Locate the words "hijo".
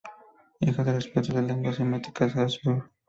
0.61-0.83